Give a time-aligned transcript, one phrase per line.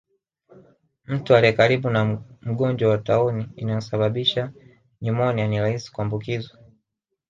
[1.05, 4.51] Mtu aliyekaribu na mgonjwa wa tauni inayosababisha
[5.01, 6.59] nyumonia ni rahisi kuambukizwa